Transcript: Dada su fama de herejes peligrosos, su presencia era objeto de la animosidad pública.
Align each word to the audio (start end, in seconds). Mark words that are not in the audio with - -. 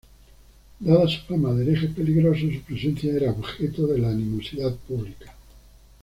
Dada 0.79 1.07
su 1.07 1.21
fama 1.27 1.53
de 1.53 1.61
herejes 1.63 1.91
peligrosos, 1.93 2.51
su 2.55 2.61
presencia 2.63 3.15
era 3.15 3.29
objeto 3.29 3.85
de 3.85 3.99
la 3.99 4.09
animosidad 4.09 4.75
pública. 4.75 5.35